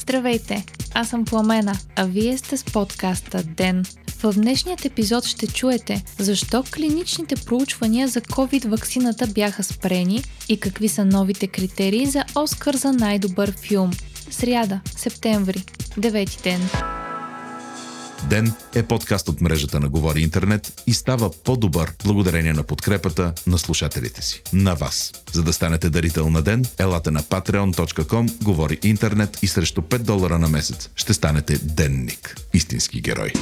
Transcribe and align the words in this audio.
Здравейте! 0.00 0.64
Аз 0.94 1.08
съм 1.08 1.24
Пламена, 1.24 1.74
а 1.96 2.04
вие 2.04 2.38
сте 2.38 2.56
с 2.56 2.64
подкаста 2.64 3.42
ДЕН. 3.42 3.84
В 4.22 4.32
днешният 4.32 4.84
епизод 4.84 5.24
ще 5.24 5.46
чуете 5.46 6.04
защо 6.18 6.64
клиничните 6.74 7.34
проучвания 7.36 8.08
за 8.08 8.20
COVID 8.20 8.68
ваксината 8.68 9.26
бяха 9.26 9.62
спрени 9.62 10.22
и 10.48 10.60
какви 10.60 10.88
са 10.88 11.04
новите 11.04 11.46
критерии 11.46 12.06
за 12.06 12.24
Оскар 12.34 12.74
за 12.74 12.92
най-добър 12.92 13.52
филм. 13.60 13.90
Сряда, 14.30 14.80
септември, 14.96 15.58
9 15.98 16.42
ден. 16.42 16.60
Ден 18.26 18.52
е 18.74 18.82
подкаст 18.82 19.28
от 19.28 19.40
мрежата 19.40 19.80
на 19.80 19.88
Говори 19.88 20.20
Интернет 20.20 20.82
и 20.86 20.94
става 20.94 21.30
по-добър 21.44 21.92
благодарение 22.04 22.52
на 22.52 22.62
подкрепата 22.62 23.32
на 23.46 23.58
слушателите 23.58 24.22
си. 24.22 24.42
На 24.52 24.74
вас. 24.74 25.12
За 25.32 25.42
да 25.42 25.52
станете 25.52 25.90
дарител 25.90 26.30
на 26.30 26.42
Ден, 26.42 26.64
елате 26.78 27.10
на 27.10 27.22
patreon.com, 27.22 28.42
Говори 28.44 28.78
Интернет 28.82 29.38
и 29.42 29.46
срещу 29.46 29.80
5 29.80 29.98
долара 29.98 30.38
на 30.38 30.48
месец 30.48 30.90
ще 30.94 31.14
станете 31.14 31.58
денник. 31.62 32.36
Истински 32.54 33.00
герой. 33.00 33.32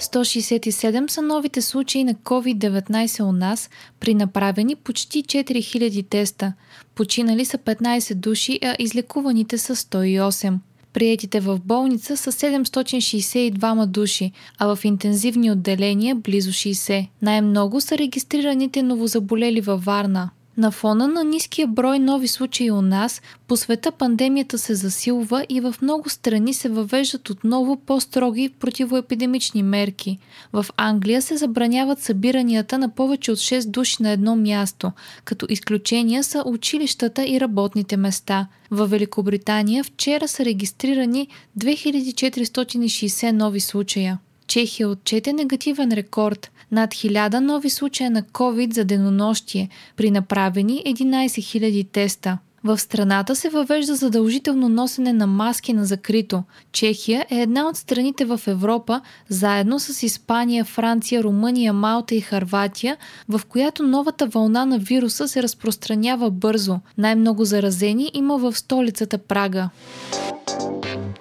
167 0.00 1.10
са 1.10 1.22
новите 1.22 1.62
случаи 1.62 2.04
на 2.04 2.14
COVID-19 2.14 3.22
у 3.22 3.32
нас 3.32 3.70
при 4.00 4.14
направени 4.14 4.76
почти 4.76 5.22
4000 5.24 6.08
теста. 6.10 6.52
Починали 6.94 7.44
са 7.44 7.58
15 7.58 8.14
души, 8.14 8.58
а 8.62 8.76
излекуваните 8.78 9.58
са 9.58 9.76
108. 9.76 10.58
Приетите 10.96 11.40
в 11.40 11.60
болница 11.64 12.16
са 12.16 12.32
762 12.32 13.86
души, 13.86 14.32
а 14.58 14.74
в 14.74 14.84
интензивни 14.84 15.50
отделения 15.50 16.14
близо 16.14 16.50
60. 16.50 17.08
Най-много 17.22 17.80
са 17.80 17.98
регистрираните 17.98 18.82
новозаболели 18.82 19.60
във 19.60 19.84
Варна. 19.84 20.30
На 20.56 20.70
фона 20.70 21.08
на 21.08 21.24
ниския 21.24 21.66
брой 21.66 21.98
нови 21.98 22.28
случаи 22.28 22.70
у 22.70 22.82
нас, 22.82 23.22
по 23.48 23.56
света 23.56 23.92
пандемията 23.92 24.58
се 24.58 24.74
засилва 24.74 25.46
и 25.48 25.60
в 25.60 25.74
много 25.82 26.08
страни 26.08 26.54
се 26.54 26.68
въвеждат 26.68 27.30
отново 27.30 27.76
по-строги 27.76 28.48
противоепидемични 28.60 29.62
мерки. 29.62 30.18
В 30.52 30.66
Англия 30.76 31.22
се 31.22 31.36
забраняват 31.36 32.00
събиранията 32.02 32.78
на 32.78 32.88
повече 32.88 33.32
от 33.32 33.38
6 33.38 33.70
души 33.70 33.96
на 34.00 34.10
едно 34.10 34.36
място, 34.36 34.92
като 35.24 35.46
изключения 35.48 36.24
са 36.24 36.42
училищата 36.46 37.26
и 37.26 37.40
работните 37.40 37.96
места. 37.96 38.46
В 38.70 38.86
Великобритания 38.86 39.84
вчера 39.84 40.28
са 40.28 40.44
регистрирани 40.44 41.28
2460 41.58 43.32
нови 43.32 43.60
случая. 43.60 44.18
Чехия 44.46 44.88
отчете 44.88 45.32
негативен 45.32 45.92
рекорд– 45.92 46.50
над 46.72 46.90
1000 46.90 47.38
нови 47.38 47.70
случая 47.70 48.10
на 48.10 48.22
COVID 48.22 48.74
за 48.74 48.84
денонощие 48.84 49.68
при 49.96 50.10
направени 50.10 50.82
11 50.86 51.26
000 51.26 51.88
теста. 51.92 52.38
В 52.64 52.78
страната 52.78 53.36
се 53.36 53.48
въвежда 53.48 53.94
задължително 53.94 54.68
носене 54.68 55.12
на 55.12 55.26
маски 55.26 55.72
на 55.72 55.84
закрито. 55.84 56.42
Чехия 56.72 57.26
е 57.30 57.40
една 57.40 57.68
от 57.68 57.76
страните 57.76 58.24
в 58.24 58.40
Европа, 58.46 59.00
заедно 59.28 59.80
с 59.80 60.02
Испания, 60.02 60.64
Франция, 60.64 61.22
Румъния, 61.22 61.72
Малта 61.72 62.14
и 62.14 62.20
Харватия, 62.20 62.96
в 63.28 63.40
която 63.48 63.82
новата 63.82 64.26
вълна 64.26 64.64
на 64.64 64.78
вируса 64.78 65.28
се 65.28 65.42
разпространява 65.42 66.30
бързо. 66.30 66.78
Най-много 66.98 67.44
заразени 67.44 68.10
има 68.14 68.38
в 68.38 68.56
столицата 68.56 69.18
Прага. 69.18 69.70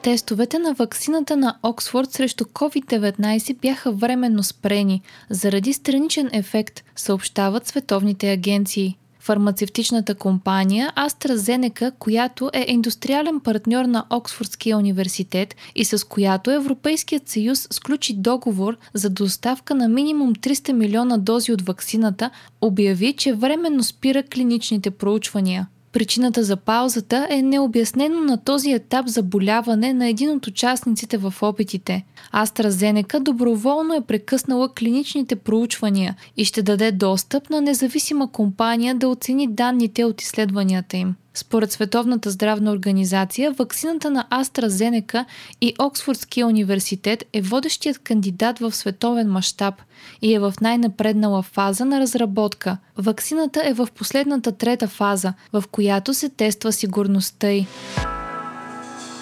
Тестовете 0.06 0.59
на 0.59 0.73
ваксината 0.73 1.38
на 1.38 1.58
Оксфорд 1.64 2.11
срещу 2.11 2.44
COVID-19 2.44 3.59
бяха 3.59 3.92
временно 3.92 4.44
спрени 4.44 5.02
заради 5.30 5.73
страничен 5.73 6.30
ефект, 6.34 6.84
съобщават 6.95 7.67
световните 7.67 8.31
агенции. 8.31 8.98
Фармацевтичната 9.20 10.16
компания 10.16 10.94
AstraZeneca, 10.95 11.92
която 12.00 12.50
е 12.53 12.66
индустриален 12.67 13.39
партньор 13.39 13.86
на 13.86 14.05
Оксфордския 14.10 14.77
университет 14.77 15.55
и 15.76 15.86
с 15.86 16.08
която 16.08 16.52
Европейският 16.52 17.30
съюз 17.30 17.67
сключи 17.71 18.14
договор 18.14 18.77
за 18.94 19.10
доставка 19.10 19.76
на 19.76 19.88
минимум 19.88 20.36
300 20.36 20.71
милиона 20.71 21.17
дози 21.17 21.52
от 21.52 21.61
ваксината, 21.61 22.30
обяви, 22.61 23.14
че 23.14 23.33
временно 23.33 23.83
спира 23.83 24.23
клиничните 24.23 24.92
проучвания. 24.92 25.67
Причината 25.95 26.44
за 26.44 26.58
паузата 26.58 27.28
е 27.30 27.42
необяснено 27.42 28.20
на 28.20 28.44
този 28.44 28.72
етап 28.72 29.08
заболяване 29.08 29.94
на 29.94 30.08
един 30.08 30.32
от 30.32 30.48
участниците 30.48 31.17
в 31.17 31.33
опитите. 31.42 32.06
AstraZeneca 32.33 33.20
доброволно 33.20 33.94
е 33.94 34.02
прекъснала 34.02 34.73
клиничните 34.73 35.36
проучвания 35.36 36.16
и 36.38 36.45
ще 36.45 36.61
даде 36.61 36.92
достъп 36.92 37.50
на 37.50 37.61
независима 37.61 38.32
компания 38.32 38.95
да 38.95 39.08
оцени 39.08 39.48
данните 39.48 40.04
от 40.04 40.22
изследванията 40.22 40.98
им. 40.98 41.16
Според 41.35 41.71
Световната 41.71 42.31
здравна 42.31 42.71
организация, 42.71 43.51
ваксината 43.51 44.11
на 44.11 44.27
AstraZeneca 44.31 45.25
и 45.61 45.73
Оксфордския 45.79 46.47
университет 46.47 47.23
е 47.33 47.41
водещият 47.41 47.99
кандидат 47.99 48.59
в 48.59 48.75
световен 48.75 49.31
мащаб 49.31 49.75
и 50.21 50.33
е 50.33 50.39
в 50.39 50.53
най-напреднала 50.61 51.41
фаза 51.41 51.85
на 51.85 51.99
разработка. 51.99 52.77
Ваксината 52.97 53.63
е 53.65 53.73
в 53.73 53.87
последната 53.95 54.51
трета 54.51 54.87
фаза, 54.87 55.33
в 55.53 55.63
която 55.71 56.13
се 56.13 56.29
тества 56.29 56.71
сигурността 56.71 57.49
й. 57.49 57.67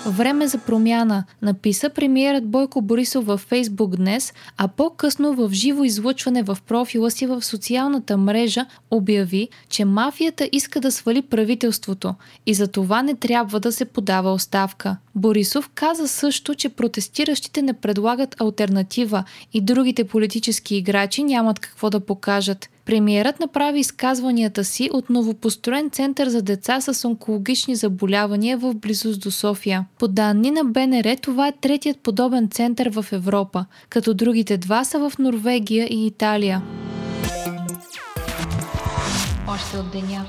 Време 0.05 0.47
за 0.47 0.57
промяна, 0.57 1.23
написа 1.41 1.89
премиерът 1.89 2.47
Бойко 2.47 2.81
Борисов 2.81 3.25
във 3.25 3.39
Фейсбук 3.41 3.95
днес, 3.95 4.33
а 4.57 4.67
по-късно 4.67 5.33
в 5.33 5.49
живо 5.53 5.83
излъчване 5.83 6.43
в 6.43 6.57
профила 6.67 7.11
си 7.11 7.25
в 7.25 7.43
социалната 7.43 8.17
мрежа 8.17 8.65
обяви, 8.91 9.49
че 9.69 9.85
мафията 9.85 10.49
иска 10.51 10.79
да 10.79 10.91
свали 10.91 11.21
правителството 11.21 12.15
и 12.45 12.53
за 12.53 12.67
това 12.67 13.01
не 13.01 13.15
трябва 13.15 13.59
да 13.59 13.71
се 13.71 13.85
подава 13.85 14.33
оставка. 14.33 14.97
Борисов 15.15 15.69
каза 15.75 16.07
също, 16.07 16.55
че 16.55 16.69
протестиращите 16.69 17.61
не 17.61 17.73
предлагат 17.73 18.41
альтернатива 18.41 19.23
и 19.53 19.61
другите 19.61 20.03
политически 20.03 20.75
играчи 20.75 21.23
нямат 21.23 21.59
какво 21.59 21.89
да 21.89 21.99
покажат. 21.99 22.69
Премиерът 22.85 23.39
направи 23.39 23.79
изказванията 23.79 24.63
си 24.63 24.89
от 24.93 25.09
новопостроен 25.09 25.89
център 25.89 26.27
за 26.27 26.41
деца 26.41 26.81
с 26.81 27.07
онкологични 27.07 27.75
заболявания 27.75 28.57
в 28.57 28.73
близост 28.73 29.21
до 29.21 29.31
София. 29.31 29.85
По 29.99 30.07
данни 30.07 30.51
на 30.51 30.63
БНР, 30.63 31.17
това 31.21 31.47
е 31.47 31.51
третият 31.61 31.99
подобен 31.99 32.49
център 32.49 32.89
в 32.89 33.05
Европа, 33.11 33.65
като 33.89 34.13
другите 34.13 34.57
два 34.57 34.83
са 34.83 35.09
в 35.09 35.17
Норвегия 35.19 35.87
и 35.87 36.07
Италия. 36.07 36.61
Още 39.47 39.77
от 39.77 39.91
деня. 39.91 40.25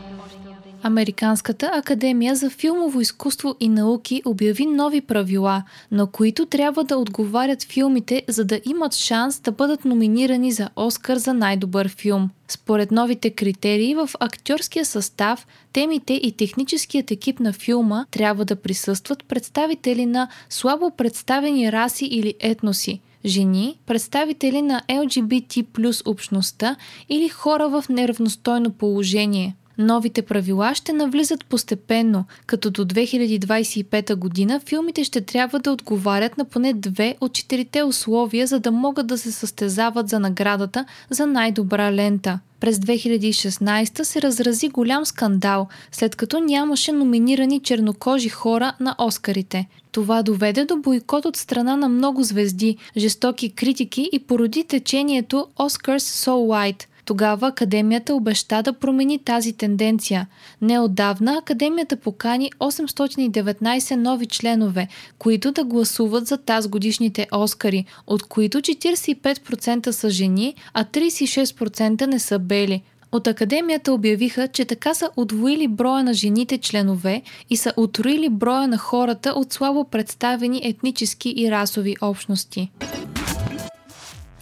Американската 0.86 1.70
академия 1.74 2.36
за 2.36 2.50
филмово 2.50 3.00
изкуство 3.00 3.54
и 3.60 3.68
науки 3.68 4.22
обяви 4.24 4.66
нови 4.66 5.00
правила, 5.00 5.62
на 5.90 6.06
които 6.06 6.46
трябва 6.46 6.84
да 6.84 6.96
отговарят 6.96 7.62
филмите, 7.62 8.22
за 8.28 8.44
да 8.44 8.60
имат 8.64 8.94
шанс 8.94 9.40
да 9.40 9.52
бъдат 9.52 9.84
номинирани 9.84 10.52
за 10.52 10.68
Оскар 10.76 11.16
за 11.16 11.34
най-добър 11.34 11.88
филм. 11.88 12.30
Според 12.48 12.90
новите 12.90 13.30
критерии 13.30 13.94
в 13.94 14.10
актьорския 14.20 14.84
състав, 14.84 15.46
темите 15.72 16.12
и 16.12 16.32
техническият 16.32 17.10
екип 17.10 17.40
на 17.40 17.52
филма 17.52 18.06
трябва 18.10 18.44
да 18.44 18.56
присъстват 18.56 19.24
представители 19.24 20.06
на 20.06 20.28
слабо 20.48 20.90
представени 20.90 21.72
раси 21.72 22.06
или 22.06 22.34
етноси, 22.40 23.00
жени, 23.24 23.78
представители 23.86 24.62
на 24.62 24.82
LGBT 24.88 25.66
плюс 25.72 26.02
общността 26.06 26.76
или 27.08 27.28
хора 27.28 27.68
в 27.68 27.84
неравностойно 27.88 28.70
положение– 28.70 29.54
Новите 29.78 30.22
правила 30.22 30.74
ще 30.74 30.92
навлизат 30.92 31.44
постепенно, 31.44 32.24
като 32.46 32.70
до 32.70 32.84
2025 32.84 34.14
година 34.14 34.60
филмите 34.66 35.04
ще 35.04 35.20
трябва 35.20 35.58
да 35.58 35.72
отговарят 35.72 36.38
на 36.38 36.44
поне 36.44 36.72
две 36.72 37.16
от 37.20 37.32
четирите 37.32 37.82
условия, 37.82 38.46
за 38.46 38.60
да 38.60 38.70
могат 38.70 39.06
да 39.06 39.18
се 39.18 39.32
състезават 39.32 40.08
за 40.08 40.20
наградата 40.20 40.84
за 41.10 41.26
най-добра 41.26 41.92
лента. 41.92 42.40
През 42.60 42.78
2016 42.78 44.02
се 44.02 44.22
разрази 44.22 44.68
голям 44.68 45.06
скандал, 45.06 45.68
след 45.92 46.16
като 46.16 46.40
нямаше 46.40 46.92
номинирани 46.92 47.60
чернокожи 47.60 48.28
хора 48.28 48.72
на 48.80 48.94
Оскарите. 48.98 49.66
Това 49.92 50.22
доведе 50.22 50.64
до 50.64 50.76
бойкот 50.76 51.24
от 51.24 51.36
страна 51.36 51.76
на 51.76 51.88
много 51.88 52.22
звезди, 52.22 52.76
жестоки 52.96 53.50
критики 53.50 54.10
и 54.12 54.18
породи 54.18 54.64
течението 54.64 55.46
Oscars 55.58 55.98
So 55.98 56.30
White– 56.30 56.84
тогава 57.04 57.48
Академията 57.48 58.14
обеща 58.14 58.62
да 58.62 58.72
промени 58.72 59.18
тази 59.18 59.52
тенденция. 59.52 60.26
Неодавна 60.62 61.38
Академията 61.38 61.96
покани 61.96 62.50
819 62.60 63.96
нови 63.96 64.26
членове, 64.26 64.88
които 65.18 65.52
да 65.52 65.64
гласуват 65.64 66.26
за 66.26 66.36
тази 66.38 66.68
годишните 66.68 67.26
Оскари, 67.32 67.84
от 68.06 68.22
които 68.22 68.58
45% 68.58 69.90
са 69.90 70.10
жени, 70.10 70.54
а 70.74 70.84
36% 70.84 72.06
не 72.06 72.18
са 72.18 72.38
бели. 72.38 72.82
От 73.12 73.26
Академията 73.26 73.92
обявиха, 73.92 74.48
че 74.48 74.64
така 74.64 74.94
са 74.94 75.10
отвоили 75.16 75.68
броя 75.68 76.04
на 76.04 76.14
жените 76.14 76.58
членове 76.58 77.22
и 77.50 77.56
са 77.56 77.72
отроили 77.76 78.28
броя 78.28 78.68
на 78.68 78.78
хората 78.78 79.30
от 79.30 79.52
слабо 79.52 79.84
представени 79.84 80.60
етнически 80.64 81.34
и 81.36 81.50
расови 81.50 81.96
общности. 82.00 82.70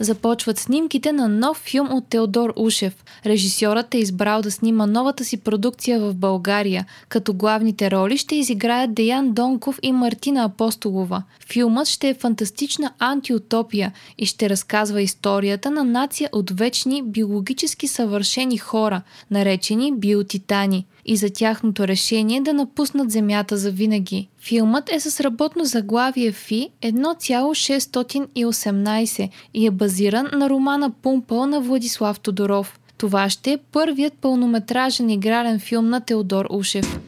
Започват 0.02 0.58
снимките 0.58 1.12
на 1.12 1.28
нов 1.28 1.56
филм 1.56 1.92
от 1.92 2.08
Теодор 2.08 2.52
Ушев. 2.56 3.04
Режисьорът 3.26 3.94
е 3.94 3.98
избрал 3.98 4.42
да 4.42 4.50
снима 4.50 4.86
новата 4.86 5.24
си 5.24 5.36
продукция 5.36 6.00
в 6.00 6.14
България, 6.14 6.86
като 7.08 7.34
главните 7.34 7.90
роли 7.90 8.16
ще 8.16 8.36
изиграят 8.36 8.94
Деян 8.94 9.32
Донков 9.32 9.78
и 9.82 9.92
Мартина 9.92 10.44
Апостолова. 10.44 11.22
Филмът 11.52 11.88
ще 11.88 12.08
е 12.08 12.14
фантастична 12.14 12.92
антиутопия 12.98 13.92
и 14.18 14.26
ще 14.26 14.50
разказва 14.50 15.02
историята 15.02 15.70
на 15.70 15.84
нация 15.84 16.28
от 16.32 16.50
вечни 16.50 17.02
биологически 17.02 17.88
съвършени 17.88 18.58
хора, 18.58 19.02
наречени 19.30 19.92
биотитани 19.92 20.86
и 21.04 21.16
за 21.16 21.30
тяхното 21.30 21.88
решение 21.88 22.40
да 22.40 22.52
напуснат 22.52 23.10
Земята 23.10 23.56
за 23.56 23.70
винаги. 23.70 24.28
Филмът 24.44 24.92
е 24.92 25.00
с 25.00 25.20
работно 25.20 25.64
заглавие 25.64 26.32
ФИ 26.32 26.70
1,618 26.82 29.30
и 29.54 29.66
е 29.66 29.70
базиран 29.70 30.28
на 30.32 30.50
романа 30.50 30.90
Пумпъл 31.02 31.46
на 31.46 31.60
Владислав 31.60 32.20
Тодоров. 32.20 32.80
Това 32.98 33.30
ще 33.30 33.52
е 33.52 33.58
първият 33.72 34.14
пълнометражен 34.14 35.10
игрален 35.10 35.60
филм 35.60 35.88
на 35.88 36.00
Теодор 36.00 36.46
Ушев. 36.50 36.98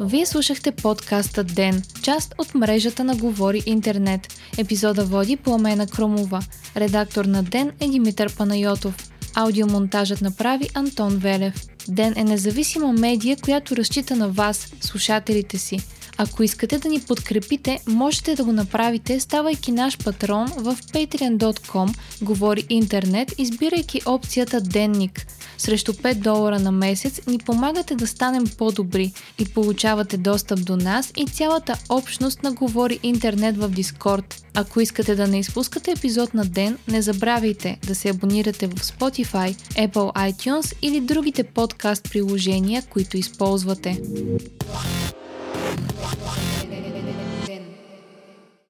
Вие 0.00 0.26
слушахте 0.26 0.72
подкаста 0.72 1.44
Ден, 1.44 1.82
част 2.02 2.34
от 2.38 2.54
мрежата 2.54 3.04
на 3.04 3.16
Говори 3.16 3.62
Интернет. 3.66 4.28
Епизода 4.58 5.04
води 5.04 5.36
Пламена 5.36 5.86
Кромова. 5.86 6.40
Редактор 6.76 7.24
на 7.24 7.42
Ден 7.42 7.72
е 7.80 7.88
Димитър 7.88 8.36
Панайотов. 8.36 9.10
Аудиомонтажът 9.34 10.20
направи 10.20 10.68
Антон 10.74 11.16
Велев. 11.16 11.69
Ден 11.88 12.14
е 12.16 12.24
независима 12.24 12.92
медия, 12.92 13.36
която 13.36 13.76
разчита 13.76 14.16
на 14.16 14.28
вас, 14.28 14.68
слушателите 14.80 15.58
си. 15.58 15.80
Ако 16.22 16.42
искате 16.42 16.78
да 16.78 16.88
ни 16.88 17.00
подкрепите, 17.00 17.80
можете 17.86 18.34
да 18.34 18.44
го 18.44 18.52
направите, 18.52 19.20
ставайки 19.20 19.72
наш 19.72 19.98
патрон 19.98 20.46
в 20.46 20.76
patreon.com, 20.76 21.96
говори 22.22 22.66
интернет, 22.68 23.34
избирайки 23.38 24.00
опцията 24.06 24.60
Денник. 24.60 25.26
Срещу 25.58 25.92
5 25.92 26.14
долара 26.14 26.58
на 26.58 26.72
месец 26.72 27.20
ни 27.26 27.38
помагате 27.38 27.94
да 27.94 28.06
станем 28.06 28.44
по-добри 28.58 29.12
и 29.38 29.44
получавате 29.44 30.16
достъп 30.16 30.64
до 30.64 30.76
нас 30.76 31.12
и 31.16 31.26
цялата 31.26 31.74
общност 31.88 32.42
на 32.42 32.52
Говори 32.52 32.98
интернет 33.02 33.56
в 33.56 33.68
Дискорд. 33.68 34.44
Ако 34.54 34.80
искате 34.80 35.14
да 35.14 35.26
не 35.26 35.38
изпускате 35.38 35.90
епизод 35.90 36.34
на 36.34 36.44
ден, 36.44 36.78
не 36.88 37.02
забравяйте 37.02 37.78
да 37.86 37.94
се 37.94 38.08
абонирате 38.08 38.66
в 38.66 38.74
Spotify, 38.74 39.56
Apple 39.88 40.32
iTunes 40.32 40.74
или 40.82 41.00
другите 41.00 41.44
подкаст 41.44 42.10
приложения, 42.10 42.82
които 42.90 43.16
използвате. 43.16 44.00